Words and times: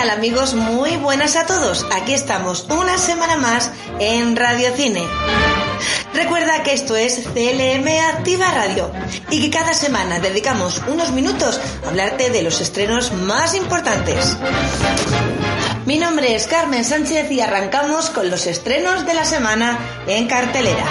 tal 0.00 0.08
amigos? 0.08 0.54
Muy 0.54 0.96
buenas 0.96 1.36
a 1.36 1.44
todos. 1.44 1.84
Aquí 1.92 2.14
estamos 2.14 2.66
una 2.70 2.96
semana 2.96 3.36
más 3.36 3.70
en 3.98 4.34
Radio 4.34 4.74
Cine. 4.74 5.06
Recuerda 6.14 6.62
que 6.62 6.72
esto 6.72 6.96
es 6.96 7.20
CLM 7.34 7.86
Activa 8.08 8.50
Radio 8.50 8.90
y 9.28 9.42
que 9.42 9.50
cada 9.50 9.74
semana 9.74 10.18
dedicamos 10.18 10.80
unos 10.88 11.10
minutos 11.12 11.60
a 11.84 11.88
hablarte 11.88 12.30
de 12.30 12.42
los 12.42 12.62
estrenos 12.62 13.12
más 13.12 13.54
importantes. 13.54 14.38
Mi 15.84 15.98
nombre 15.98 16.34
es 16.34 16.46
Carmen 16.46 16.82
Sánchez 16.82 17.30
y 17.30 17.42
arrancamos 17.42 18.08
con 18.08 18.30
los 18.30 18.46
estrenos 18.46 19.04
de 19.04 19.12
la 19.12 19.26
semana 19.26 19.78
en 20.06 20.26
cartelera. 20.28 20.86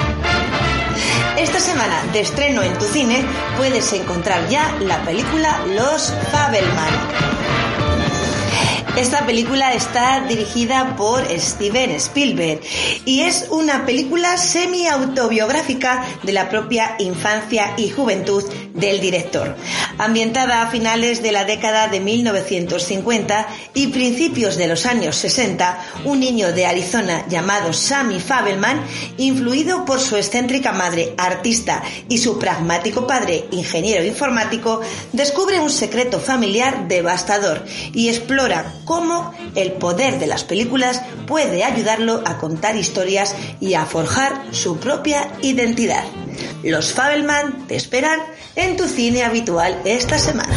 Esta 1.35 1.59
semana 1.59 2.03
de 2.13 2.19
estreno 2.19 2.61
en 2.61 2.77
tu 2.77 2.85
cine 2.85 3.25
puedes 3.57 3.91
encontrar 3.91 4.47
ya 4.49 4.71
la 4.81 5.01
película 5.01 5.61
Los 5.65 6.13
Fabelman. 6.31 7.58
Esta 8.97 9.25
película 9.25 9.73
está 9.73 10.21
dirigida 10.27 10.95
por 10.97 11.23
Steven 11.39 11.91
Spielberg 11.91 12.59
y 13.05 13.21
es 13.21 13.47
una 13.49 13.85
película 13.85 14.37
semi-autobiográfica 14.37 16.03
de 16.23 16.33
la 16.33 16.49
propia 16.49 16.95
infancia 16.99 17.75
y 17.77 17.91
juventud 17.91 18.43
del 18.73 18.99
director. 18.99 19.55
Ambientada 19.97 20.61
a 20.61 20.67
finales 20.67 21.21
de 21.21 21.31
la 21.31 21.45
década 21.45 21.87
de 21.87 21.99
1950 21.99 23.47
y 23.73 23.87
principios 23.87 24.57
de 24.57 24.67
los 24.67 24.85
años 24.85 25.15
60, 25.17 25.79
un 26.05 26.19
niño 26.19 26.51
de 26.51 26.65
Arizona 26.65 27.25
llamado 27.29 27.73
Sammy 27.73 28.19
Fabelman, 28.19 28.81
influido 29.17 29.85
por 29.85 29.99
su 29.99 30.17
excéntrica 30.17 30.71
madre 30.71 31.13
artista 31.17 31.83
y 32.09 32.17
su 32.17 32.37
pragmático 32.37 33.07
padre 33.07 33.45
ingeniero 33.51 34.03
informático, 34.03 34.81
descubre 35.13 35.59
un 35.59 35.69
secreto 35.69 36.19
familiar 36.19 36.87
devastador 36.87 37.65
y 37.93 38.09
explora 38.09 38.73
cómo 38.89 39.31
el 39.53 39.73
poder 39.73 40.17
de 40.17 40.25
las 40.25 40.43
películas 40.43 41.03
puede 41.27 41.63
ayudarlo 41.63 42.23
a 42.25 42.39
contar 42.39 42.75
historias 42.75 43.35
y 43.59 43.75
a 43.75 43.85
forjar 43.85 44.47
su 44.49 44.79
propia 44.79 45.31
identidad. 45.43 46.03
Los 46.63 46.91
Fabelman 46.91 47.67
te 47.67 47.75
esperan 47.75 48.19
en 48.55 48.77
tu 48.77 48.87
cine 48.87 49.23
habitual 49.23 49.79
esta 49.85 50.17
semana. 50.17 50.55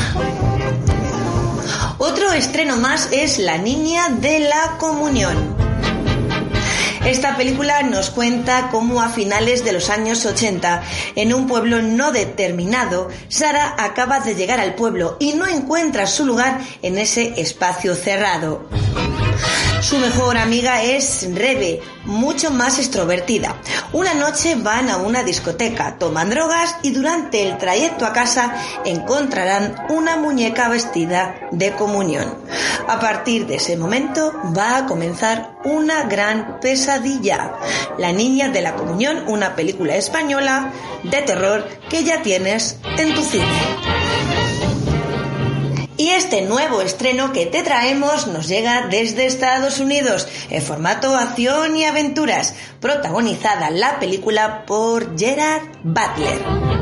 Otro 1.98 2.33
estreno 2.33 2.78
más 2.78 3.11
es 3.12 3.39
La 3.39 3.58
Niña 3.58 4.08
de 4.08 4.41
la 4.41 4.78
Comunión. 4.78 5.52
Esta 7.05 7.36
película 7.36 7.83
nos 7.83 8.11
cuenta 8.11 8.69
cómo 8.70 9.03
a 9.03 9.08
finales 9.08 9.64
de 9.64 9.72
los 9.72 9.91
años 9.91 10.25
80, 10.25 10.83
en 11.17 11.34
un 11.34 11.48
pueblo 11.48 11.83
no 11.83 12.12
determinado, 12.12 13.08
Sara 13.28 13.75
acaba 13.77 14.20
de 14.20 14.36
llegar 14.36 14.61
al 14.61 14.77
pueblo 14.77 15.17
y 15.19 15.33
no 15.33 15.48
encuentra 15.48 16.06
su 16.06 16.25
lugar 16.25 16.61
en 16.80 16.98
ese 16.98 17.41
espacio 17.41 17.97
cerrado. 17.97 18.69
Su 19.80 19.98
mejor 19.98 20.39
amiga 20.39 20.80
es 20.84 21.29
Rebe, 21.35 21.80
mucho 22.05 22.52
más 22.52 22.79
extrovertida. 22.79 23.57
Una 23.92 24.14
noche 24.14 24.55
van 24.55 24.89
a 24.89 24.98
una 24.98 25.24
discoteca, 25.24 25.98
toman 25.98 26.30
drogas 26.30 26.77
y 26.83 26.92
durante 26.92 27.42
el 27.42 27.58
trayecto 27.58 28.07
a 28.07 28.12
casa 28.12 28.55
encontrarán 28.85 29.74
una 29.89 30.17
muñeca 30.18 30.68
vestida 30.68 31.48
de 31.51 31.73
comunión. 31.73 32.33
A 32.88 32.98
partir 33.00 33.46
de 33.46 33.56
ese 33.56 33.76
momento 33.76 34.32
va 34.56 34.76
a 34.76 34.86
comenzar 34.86 35.56
una 35.64 36.04
gran 36.04 36.60
pesadilla. 36.60 37.54
La 37.98 38.12
niña 38.12 38.48
de 38.48 38.60
la 38.60 38.74
comunión, 38.74 39.24
una 39.28 39.54
película 39.54 39.96
española 39.96 40.72
de 41.02 41.22
terror 41.22 41.66
que 41.88 42.04
ya 42.04 42.22
tienes 42.22 42.78
en 42.98 43.14
tu 43.14 43.22
cine. 43.22 43.46
Y 45.96 46.08
este 46.10 46.42
nuevo 46.42 46.82
estreno 46.82 47.32
que 47.32 47.46
te 47.46 47.62
traemos 47.62 48.26
nos 48.26 48.48
llega 48.48 48.88
desde 48.90 49.26
Estados 49.26 49.78
Unidos 49.78 50.26
en 50.50 50.60
formato 50.60 51.14
acción 51.14 51.76
y 51.76 51.84
aventuras, 51.84 52.54
protagonizada 52.80 53.70
la 53.70 54.00
película 54.00 54.66
por 54.66 55.16
Gerard 55.16 55.62
Butler. 55.84 56.81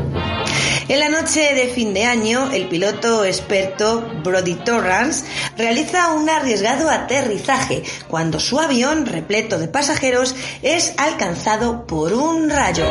En 0.90 0.98
la 0.98 1.08
noche 1.08 1.54
de 1.54 1.68
fin 1.68 1.94
de 1.94 2.04
año, 2.04 2.50
el 2.50 2.66
piloto 2.66 3.24
experto 3.24 4.04
Brody 4.24 4.56
Torrance 4.56 5.24
realiza 5.56 6.12
un 6.14 6.28
arriesgado 6.28 6.90
aterrizaje 6.90 7.84
cuando 8.08 8.40
su 8.40 8.58
avión, 8.58 9.06
repleto 9.06 9.60
de 9.60 9.68
pasajeros, 9.68 10.34
es 10.62 10.94
alcanzado 10.96 11.86
por 11.86 12.12
un 12.12 12.50
rayo. 12.50 12.86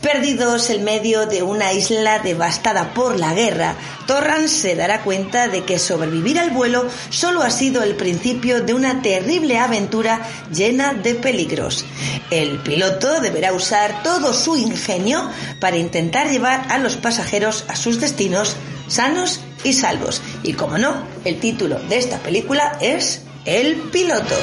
Perdidos 0.00 0.70
en 0.70 0.84
medio 0.84 1.26
de 1.26 1.42
una 1.42 1.72
isla 1.72 2.18
devastada 2.18 2.92
por 2.92 3.18
la 3.18 3.32
guerra, 3.32 3.74
Torrance 4.06 4.48
se 4.54 4.76
dará 4.76 5.02
cuenta 5.02 5.48
de 5.48 5.64
que 5.64 5.78
sobrevivir 5.78 6.38
al 6.38 6.50
vuelo 6.50 6.86
solo 7.08 7.42
ha 7.42 7.50
sido 7.50 7.82
el 7.82 7.96
principio 7.96 8.62
de 8.62 8.74
una 8.74 9.00
terrible 9.00 9.58
aventura 9.58 10.20
llena 10.52 10.92
de 10.92 11.14
peligros. 11.14 11.86
El 12.30 12.58
piloto 12.58 13.20
deberá 13.20 13.54
usar 13.54 14.02
todo 14.02 14.34
su 14.34 14.56
ingenio 14.56 15.30
para 15.58 15.78
intentar 15.78 16.28
llevar 16.28 16.66
a 16.68 16.78
los 16.84 16.96
pasajeros 16.96 17.64
a 17.66 17.74
sus 17.74 18.00
destinos 18.00 18.54
sanos 18.86 19.40
y 19.64 19.72
salvos. 19.72 20.22
Y 20.44 20.52
como 20.52 20.78
no, 20.78 21.04
el 21.24 21.40
título 21.40 21.80
de 21.80 21.98
esta 21.98 22.18
película 22.18 22.78
es 22.80 23.22
El 23.44 23.76
piloto. 23.90 24.36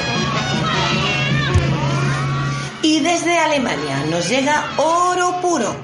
Y 2.82 3.00
desde 3.00 3.38
Alemania 3.38 4.04
nos 4.10 4.28
llega 4.28 4.72
Oro 4.76 5.40
Puro. 5.40 5.76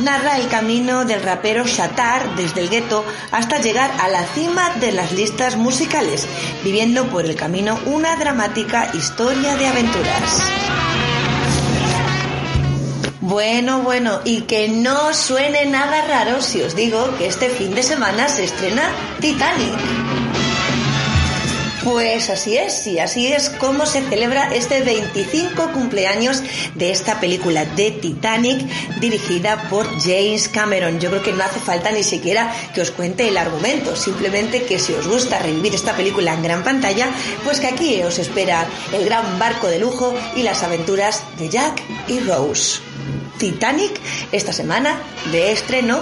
Narra 0.00 0.38
el 0.38 0.48
camino 0.48 1.04
del 1.04 1.22
rapero 1.22 1.66
Shatar 1.66 2.36
desde 2.36 2.60
el 2.60 2.68
gueto 2.68 3.04
hasta 3.30 3.60
llegar 3.60 3.90
a 3.98 4.08
la 4.08 4.24
cima 4.24 4.70
de 4.76 4.92
las 4.92 5.12
listas 5.12 5.56
musicales, 5.56 6.26
viviendo 6.62 7.06
por 7.06 7.24
el 7.24 7.36
camino 7.36 7.78
una 7.86 8.16
dramática 8.16 8.90
historia 8.94 9.56
de 9.56 9.66
aventuras. 9.66 10.91
Bueno, 13.32 13.80
bueno, 13.80 14.20
y 14.26 14.42
que 14.42 14.68
no 14.68 15.14
suene 15.14 15.64
nada 15.64 16.04
raro 16.06 16.42
si 16.42 16.60
os 16.60 16.76
digo 16.76 17.16
que 17.16 17.28
este 17.28 17.48
fin 17.48 17.74
de 17.74 17.82
semana 17.82 18.28
se 18.28 18.44
estrena 18.44 18.92
Titanic. 19.22 19.72
Pues 21.82 22.28
así 22.28 22.58
es, 22.58 22.86
y 22.86 22.98
así 22.98 23.32
es 23.32 23.48
como 23.48 23.86
se 23.86 24.02
celebra 24.02 24.54
este 24.54 24.82
25 24.82 25.72
cumpleaños 25.72 26.42
de 26.74 26.90
esta 26.90 27.20
película 27.20 27.64
de 27.64 27.92
Titanic 27.92 28.68
dirigida 29.00 29.66
por 29.70 29.86
James 29.98 30.48
Cameron. 30.48 31.00
Yo 31.00 31.08
creo 31.08 31.22
que 31.22 31.32
no 31.32 31.42
hace 31.42 31.58
falta 31.58 31.90
ni 31.90 32.02
siquiera 32.02 32.52
que 32.74 32.82
os 32.82 32.90
cuente 32.90 33.26
el 33.28 33.38
argumento, 33.38 33.96
simplemente 33.96 34.64
que 34.64 34.78
si 34.78 34.92
os 34.92 35.08
gusta 35.08 35.38
revivir 35.38 35.74
esta 35.74 35.96
película 35.96 36.34
en 36.34 36.42
gran 36.42 36.62
pantalla, 36.62 37.08
pues 37.44 37.60
que 37.60 37.68
aquí 37.68 38.02
os 38.02 38.18
espera 38.18 38.66
el 38.92 39.06
gran 39.06 39.38
barco 39.38 39.68
de 39.68 39.78
lujo 39.78 40.14
y 40.36 40.42
las 40.42 40.62
aventuras 40.62 41.24
de 41.38 41.48
Jack 41.48 41.82
y 42.08 42.20
Rose. 42.20 42.91
Titanic 43.42 44.00
esta 44.30 44.52
semana 44.52 45.02
de 45.32 45.50
estreno 45.50 45.98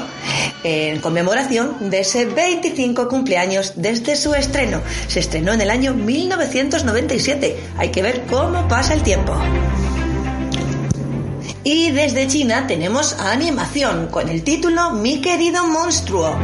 en 0.63 1.01
conmemoración 1.01 1.89
de 1.89 2.01
ese 2.01 2.27
25 2.27 3.09
cumpleaños 3.09 3.73
desde 3.77 4.15
su 4.17 4.35
estreno. 4.35 4.83
Se 5.09 5.21
estrenó 5.21 5.55
en 5.55 5.63
el 5.63 5.71
año 5.71 5.95
1997. 5.95 7.59
Hay 7.79 7.89
que 7.89 8.03
ver 8.03 8.27
cómo 8.29 8.69
pasa 8.69 8.93
el 8.93 9.03
tiempo. 9.03 9.35
Y 11.65 11.93
desde 11.93 12.27
China 12.27 12.67
tenemos 12.67 13.15
animación 13.15 14.09
con 14.09 14.29
el 14.29 14.43
título 14.43 14.91
Mi 14.91 15.23
querido 15.23 15.67
monstruo. 15.67 16.37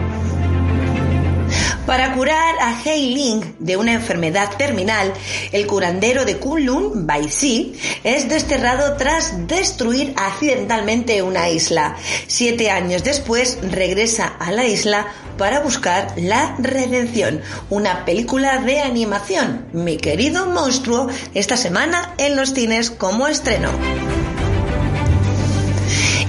Para 1.86 2.14
curar 2.14 2.56
a 2.60 2.82
Hei 2.84 3.14
Ling 3.14 3.54
de 3.60 3.76
una 3.76 3.92
enfermedad 3.92 4.56
terminal, 4.56 5.12
el 5.52 5.68
curandero 5.68 6.24
de 6.24 6.36
Kunlun, 6.38 7.06
Bai 7.06 7.30
Si, 7.30 7.74
es 8.02 8.28
desterrado 8.28 8.96
tras 8.96 9.46
destruir 9.46 10.12
accidentalmente 10.16 11.22
una 11.22 11.48
isla. 11.48 11.96
Siete 12.26 12.70
años 12.70 13.04
después 13.04 13.58
regresa 13.62 14.26
a 14.26 14.50
la 14.50 14.64
isla 14.64 15.06
para 15.38 15.60
buscar 15.60 16.12
la 16.16 16.56
redención. 16.58 17.40
Una 17.70 18.04
película 18.04 18.58
de 18.58 18.80
animación, 18.80 19.66
Mi 19.72 19.96
querido 19.96 20.46
monstruo, 20.46 21.06
esta 21.34 21.56
semana 21.56 22.14
en 22.18 22.34
los 22.34 22.52
cines 22.52 22.90
como 22.90 23.28
estreno. 23.28 23.70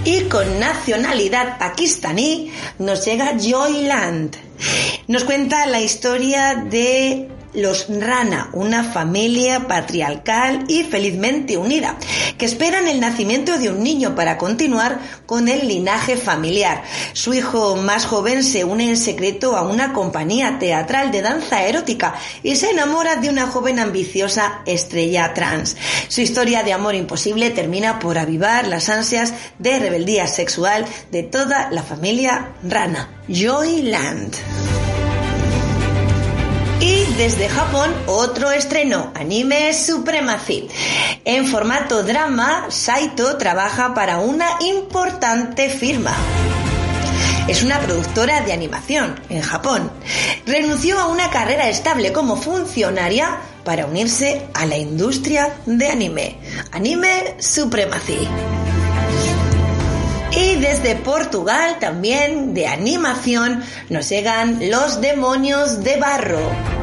Y 0.05 0.21
con 0.29 0.59
nacionalidad 0.59 1.57
pakistaní 1.57 2.51
nos 2.77 3.03
llega 3.05 3.35
Joyland. 3.39 4.46
Nos 5.07 5.23
cuenta 5.23 5.65
la 5.67 5.79
historia 5.79 6.53
de 6.69 7.29
los 7.53 7.87
Rana, 7.87 8.49
una 8.51 8.83
familia 8.83 9.67
patriarcal 9.67 10.65
y 10.67 10.83
felizmente 10.83 11.55
unida, 11.55 11.97
que 12.37 12.45
esperan 12.45 12.89
el 12.89 12.99
nacimiento 12.99 13.57
de 13.57 13.69
un 13.69 13.81
niño 13.81 14.15
para 14.15 14.37
continuar 14.37 14.99
con 15.25 15.47
el 15.47 15.65
linaje 15.65 16.17
familiar. 16.17 16.83
Su 17.13 17.33
hijo 17.33 17.77
más 17.77 18.05
joven 18.05 18.43
se 18.43 18.65
une 18.65 18.89
en 18.89 18.97
secreto 18.97 19.55
a 19.55 19.61
una 19.61 19.93
compañía 19.93 20.59
teatral 20.59 21.09
de 21.09 21.21
danza 21.21 21.63
erótica 21.63 22.15
y 22.43 22.57
se 22.57 22.71
enamora 22.71 23.15
de 23.15 23.29
una 23.29 23.47
joven 23.47 23.79
ambiciosa 23.79 24.61
estrella 24.65 25.33
trans. 25.33 25.77
Su 26.09 26.19
historia 26.19 26.63
de 26.63 26.73
amor 26.73 26.95
imposible 26.95 27.49
termina 27.49 27.99
por 27.99 28.17
avivar 28.17 28.67
las 28.67 28.89
ansias 28.89 29.33
de 29.57 29.79
rebeldía 29.79 30.27
sexual 30.27 30.85
de 31.11 31.23
toda 31.23 31.71
la 31.71 31.81
familia 31.81 32.49
Rana. 32.61 33.09
Joyland. 33.29 34.35
Desde 37.17 37.49
Japón, 37.49 37.91
otro 38.05 38.51
estreno, 38.51 39.11
Anime 39.15 39.73
Supremacy. 39.73 40.67
En 41.25 41.47
formato 41.47 42.03
drama, 42.03 42.67
Saito 42.69 43.37
trabaja 43.37 43.95
para 43.95 44.19
una 44.19 44.45
importante 44.61 45.67
firma. 45.67 46.15
Es 47.47 47.63
una 47.63 47.79
productora 47.79 48.41
de 48.41 48.53
animación 48.53 49.19
en 49.29 49.41
Japón. 49.41 49.91
Renunció 50.45 50.99
a 50.99 51.07
una 51.07 51.31
carrera 51.31 51.67
estable 51.69 52.13
como 52.13 52.35
funcionaria 52.35 53.39
para 53.63 53.87
unirse 53.87 54.47
a 54.53 54.67
la 54.67 54.77
industria 54.77 55.57
de 55.65 55.87
anime. 55.87 56.37
Anime 56.71 57.35
Supremacy. 57.39 58.27
Y 60.33 60.55
desde 60.57 60.95
Portugal 60.97 61.77
también 61.79 62.53
de 62.53 62.67
animación 62.67 63.63
nos 63.89 64.07
llegan 64.07 64.69
Los 64.69 65.01
Demonios 65.01 65.83
de 65.83 65.97
Barro. 65.97 66.76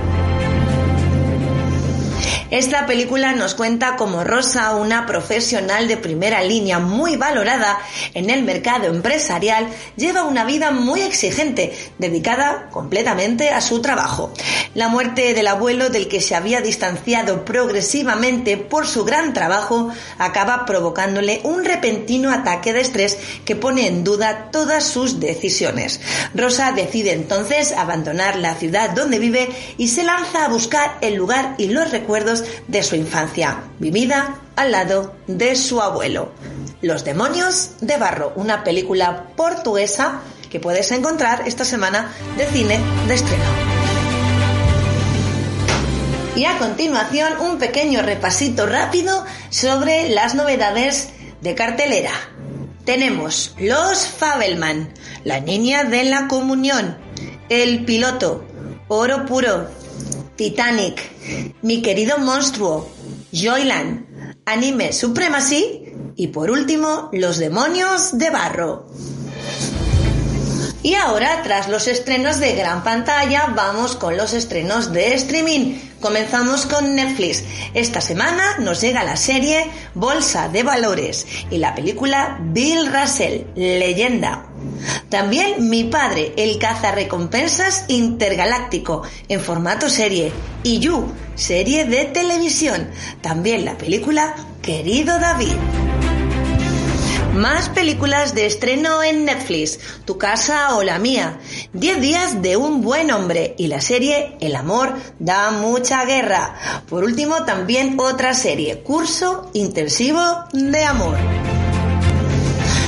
Esta 2.54 2.86
película 2.86 3.32
nos 3.32 3.56
cuenta 3.56 3.96
cómo 3.96 4.22
Rosa, 4.22 4.76
una 4.76 5.06
profesional 5.06 5.88
de 5.88 5.96
primera 5.96 6.40
línea 6.40 6.78
muy 6.78 7.16
valorada 7.16 7.80
en 8.14 8.30
el 8.30 8.44
mercado 8.44 8.84
empresarial, 8.84 9.66
lleva 9.96 10.22
una 10.22 10.44
vida 10.44 10.70
muy 10.70 11.02
exigente, 11.02 11.76
dedicada 11.98 12.68
completamente 12.70 13.50
a 13.50 13.60
su 13.60 13.82
trabajo. 13.82 14.32
La 14.74 14.86
muerte 14.86 15.34
del 15.34 15.48
abuelo 15.48 15.90
del 15.90 16.06
que 16.06 16.20
se 16.20 16.36
había 16.36 16.60
distanciado 16.60 17.44
progresivamente 17.44 18.56
por 18.56 18.86
su 18.86 19.04
gran 19.04 19.32
trabajo 19.32 19.90
acaba 20.18 20.64
provocándole 20.64 21.40
un 21.42 21.64
repentino 21.64 22.30
ataque 22.30 22.72
de 22.72 22.82
estrés 22.82 23.18
que 23.44 23.56
pone 23.56 23.88
en 23.88 24.04
duda 24.04 24.50
todas 24.52 24.84
sus 24.84 25.18
decisiones. 25.18 26.00
Rosa 26.34 26.70
decide 26.70 27.14
entonces 27.14 27.72
abandonar 27.72 28.36
la 28.36 28.54
ciudad 28.54 28.90
donde 28.90 29.18
vive 29.18 29.48
y 29.76 29.88
se 29.88 30.04
lanza 30.04 30.44
a 30.44 30.48
buscar 30.48 30.98
el 31.00 31.14
lugar 31.14 31.56
y 31.58 31.66
los 31.66 31.90
recuerdos 31.90 32.43
de 32.68 32.82
su 32.82 32.96
infancia, 32.96 33.64
vivida 33.78 34.40
al 34.56 34.72
lado 34.72 35.14
de 35.26 35.56
su 35.56 35.80
abuelo. 35.80 36.32
Los 36.82 37.04
demonios 37.04 37.72
de 37.80 37.96
barro, 37.96 38.32
una 38.36 38.64
película 38.64 39.28
portuguesa 39.36 40.20
que 40.50 40.60
puedes 40.60 40.90
encontrar 40.92 41.48
esta 41.48 41.64
semana 41.64 42.12
de 42.36 42.46
cine 42.46 42.80
de 43.08 43.14
estreno. 43.14 43.44
Y 46.36 46.44
a 46.46 46.58
continuación 46.58 47.34
un 47.40 47.58
pequeño 47.58 48.02
repasito 48.02 48.66
rápido 48.66 49.24
sobre 49.50 50.08
las 50.10 50.34
novedades 50.34 51.10
de 51.40 51.54
cartelera. 51.54 52.12
Tenemos 52.84 53.54
Los 53.58 54.06
Fabelman, 54.06 54.92
La 55.24 55.40
Niña 55.40 55.84
de 55.84 56.04
la 56.04 56.28
Comunión, 56.28 56.98
El 57.48 57.84
Piloto, 57.84 58.44
Oro 58.88 59.24
Puro, 59.26 59.68
Titanic, 60.36 61.00
Mi 61.62 61.80
querido 61.80 62.18
monstruo, 62.18 62.88
Joyland, 63.32 64.34
Anime 64.44 64.92
Supremacy 64.92 65.92
y 66.16 66.28
por 66.28 66.50
último 66.50 67.08
Los 67.12 67.38
demonios 67.38 68.18
de 68.18 68.30
barro. 68.30 68.86
Y 70.84 70.96
ahora, 70.96 71.40
tras 71.42 71.70
los 71.70 71.88
estrenos 71.88 72.40
de 72.40 72.56
gran 72.56 72.84
pantalla, 72.84 73.46
vamos 73.56 73.96
con 73.96 74.18
los 74.18 74.34
estrenos 74.34 74.92
de 74.92 75.14
streaming. 75.14 75.78
Comenzamos 75.98 76.66
con 76.66 76.94
Netflix. 76.94 77.42
Esta 77.72 78.02
semana 78.02 78.58
nos 78.58 78.82
llega 78.82 79.02
la 79.02 79.16
serie 79.16 79.64
Bolsa 79.94 80.50
de 80.50 80.62
Valores 80.62 81.26
y 81.50 81.56
la 81.56 81.74
película 81.74 82.38
Bill 82.38 82.92
Russell, 82.92 83.44
Leyenda. 83.56 84.44
También 85.08 85.70
Mi 85.70 85.84
Padre, 85.84 86.34
el 86.36 86.58
cazarrecompensas 86.58 87.86
intergaláctico, 87.88 89.04
en 89.30 89.40
formato 89.40 89.88
serie. 89.88 90.32
Y 90.64 90.80
You, 90.80 91.10
serie 91.34 91.86
de 91.86 92.04
televisión. 92.04 92.90
También 93.22 93.64
la 93.64 93.78
película 93.78 94.34
Querido 94.60 95.18
David. 95.18 95.54
Más 97.34 97.68
películas 97.68 98.36
de 98.36 98.46
estreno 98.46 99.02
en 99.02 99.24
Netflix, 99.24 99.80
Tu 100.04 100.18
casa 100.18 100.76
o 100.76 100.84
la 100.84 101.00
mía, 101.00 101.40
10 101.72 102.00
días 102.00 102.42
de 102.42 102.56
un 102.56 102.80
buen 102.80 103.10
hombre 103.10 103.56
y 103.58 103.66
la 103.66 103.80
serie 103.80 104.36
El 104.40 104.54
amor 104.54 104.94
da 105.18 105.50
mucha 105.50 106.04
guerra. 106.04 106.54
Por 106.88 107.02
último, 107.02 107.44
también 107.44 107.98
otra 107.98 108.34
serie, 108.34 108.82
Curso 108.82 109.50
Intensivo 109.52 110.22
de 110.52 110.84
Amor. 110.84 111.16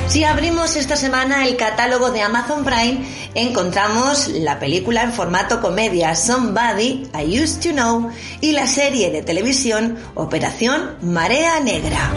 Si 0.06 0.22
abrimos 0.22 0.76
esta 0.76 0.94
semana 0.94 1.44
el 1.48 1.56
catálogo 1.56 2.12
de 2.12 2.22
Amazon 2.22 2.64
Prime, 2.64 3.04
encontramos 3.34 4.28
la 4.28 4.60
película 4.60 5.02
en 5.02 5.12
formato 5.12 5.60
comedia 5.60 6.14
Somebody 6.14 7.08
I 7.12 7.42
Used 7.42 7.62
to 7.62 7.70
Know 7.70 8.10
y 8.40 8.52
la 8.52 8.68
serie 8.68 9.10
de 9.10 9.22
televisión 9.22 9.98
Operación 10.14 10.96
Marea 11.02 11.58
Negra. 11.58 12.12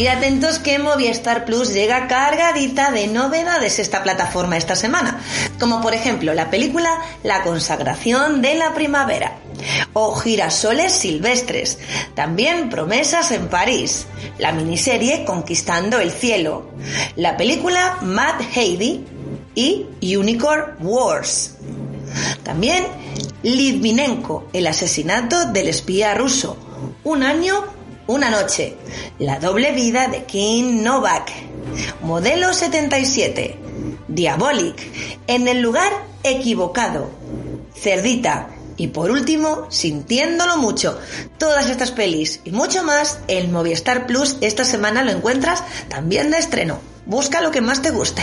Y 0.00 0.06
atentos 0.06 0.58
que 0.58 0.78
Movistar 0.78 1.44
Plus 1.44 1.74
llega 1.74 2.08
cargadita 2.08 2.90
de 2.90 3.06
novedades 3.06 3.78
esta 3.78 4.02
plataforma 4.02 4.56
esta 4.56 4.74
semana, 4.74 5.20
como 5.58 5.82
por 5.82 5.92
ejemplo 5.92 6.32
la 6.32 6.48
película 6.48 6.88
La 7.22 7.42
consagración 7.42 8.40
de 8.40 8.54
la 8.54 8.72
primavera. 8.72 9.36
O 9.92 10.14
Girasoles 10.14 10.94
silvestres, 10.94 11.76
también 12.14 12.70
Promesas 12.70 13.30
en 13.30 13.48
París, 13.48 14.06
la 14.38 14.52
miniserie 14.52 15.26
Conquistando 15.26 16.00
el 16.00 16.10
cielo, 16.10 16.70
la 17.16 17.36
película 17.36 17.98
Mad 18.00 18.40
Heidi 18.54 19.04
y 19.54 20.16
Unicorn 20.16 20.76
Wars. 20.80 21.56
También 22.42 22.86
Litvinenko, 23.42 24.48
el 24.54 24.66
asesinato 24.66 25.44
del 25.52 25.68
espía 25.68 26.14
ruso, 26.14 26.56
un 27.04 27.22
año 27.22 27.79
una 28.10 28.28
noche. 28.28 28.76
La 29.18 29.38
doble 29.38 29.72
vida 29.72 30.08
de 30.08 30.24
Kim 30.24 30.82
Novak. 30.82 31.30
Modelo 32.02 32.52
77. 32.52 33.56
Diabolic. 34.08 34.76
En 35.26 35.46
el 35.46 35.60
lugar 35.60 35.92
equivocado. 36.24 37.10
Cerdita. 37.74 38.48
Y 38.76 38.88
por 38.88 39.10
último, 39.10 39.66
sintiéndolo 39.70 40.56
mucho. 40.56 40.98
Todas 41.38 41.68
estas 41.70 41.92
pelis 41.92 42.40
y 42.44 42.50
mucho 42.50 42.82
más 42.82 43.18
en 43.28 43.52
Movistar 43.52 44.06
Plus 44.06 44.38
esta 44.40 44.64
semana 44.64 45.04
lo 45.04 45.12
encuentras 45.12 45.62
también 45.88 46.30
de 46.30 46.38
estreno. 46.38 46.80
Busca 47.06 47.40
lo 47.40 47.50
que 47.50 47.60
más 47.60 47.82
te 47.82 47.90
guste. 47.90 48.22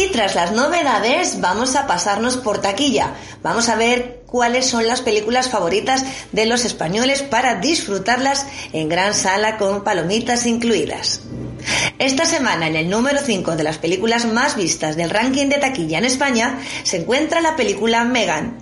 Y 0.00 0.06
tras 0.06 0.34
las 0.34 0.52
novedades 0.52 1.42
vamos 1.42 1.76
a 1.76 1.86
pasarnos 1.86 2.38
por 2.38 2.62
taquilla. 2.62 3.12
Vamos 3.42 3.68
a 3.68 3.76
ver 3.76 4.22
cuáles 4.24 4.64
son 4.64 4.86
las 4.86 5.02
películas 5.02 5.50
favoritas 5.50 6.06
de 6.32 6.46
los 6.46 6.64
españoles 6.64 7.20
para 7.20 7.56
disfrutarlas 7.56 8.46
en 8.72 8.88
gran 8.88 9.12
sala 9.12 9.58
con 9.58 9.84
palomitas 9.84 10.46
incluidas. 10.46 11.20
Esta 11.98 12.24
semana 12.24 12.66
en 12.66 12.76
el 12.76 12.88
número 12.88 13.18
5 13.22 13.56
de 13.56 13.62
las 13.62 13.76
películas 13.76 14.24
más 14.24 14.56
vistas 14.56 14.96
del 14.96 15.10
ranking 15.10 15.48
de 15.48 15.58
taquilla 15.58 15.98
en 15.98 16.06
España 16.06 16.60
se 16.82 17.02
encuentra 17.02 17.42
la 17.42 17.54
película 17.54 18.02
Megan. 18.04 18.56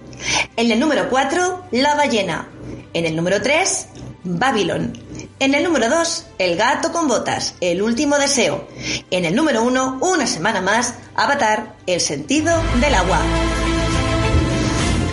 En 0.56 0.72
el 0.72 0.80
número 0.80 1.08
4, 1.08 1.66
La 1.70 1.94
ballena. 1.94 2.48
En 2.92 3.06
el 3.06 3.14
número 3.14 3.40
3, 3.40 3.86
Babylon. 4.24 5.07
En 5.40 5.54
el 5.54 5.62
número 5.62 5.88
2, 5.88 6.24
El 6.38 6.56
gato 6.56 6.90
con 6.90 7.06
botas, 7.06 7.54
El 7.60 7.80
último 7.80 8.18
deseo. 8.18 8.66
En 9.12 9.24
el 9.24 9.36
número 9.36 9.62
1, 9.62 9.98
una 10.00 10.26
semana 10.26 10.60
más, 10.60 10.94
Avatar, 11.14 11.76
El 11.86 12.00
sentido 12.00 12.60
del 12.80 12.94
agua. 12.94 13.20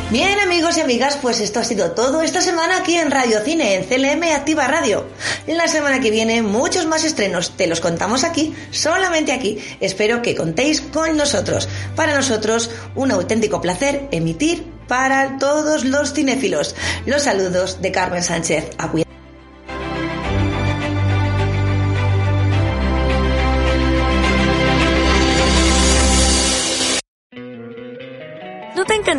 Bien 0.10 0.40
amigos 0.40 0.78
y 0.78 0.82
amigas, 0.82 1.20
pues 1.22 1.40
esto 1.42 1.60
ha 1.60 1.64
sido 1.64 1.92
todo 1.92 2.24
esta 2.24 2.42
semana 2.42 2.78
aquí 2.78 2.96
en 2.96 3.12
Radio 3.12 3.40
Cine, 3.42 3.76
en 3.76 3.84
CLM 3.84 4.24
Activa 4.34 4.68
Radio. 4.68 5.06
La 5.46 5.68
semana 5.68 6.00
que 6.00 6.10
viene 6.10 6.42
muchos 6.42 6.88
más 6.88 7.04
estrenos, 7.04 7.56
te 7.56 7.68
los 7.68 7.80
contamos 7.80 8.24
aquí, 8.24 8.56
solamente 8.72 9.32
aquí. 9.32 9.60
Espero 9.80 10.24
que 10.24 10.36
contéis 10.36 10.82
con 10.82 11.18
nosotros. 11.18 11.70
Para 11.96 12.16
nosotros, 12.16 12.72
un 12.96 13.12
auténtico 13.12 13.62
placer 13.62 14.08
emitir 14.12 14.66
para 14.88 15.38
todos 15.38 15.84
los 15.84 16.14
cinéfilos. 16.14 16.76
Los 17.06 17.24
saludos 17.24 17.82
de 17.84 17.92
Carmen 17.92 18.24
Sánchez. 18.24 18.72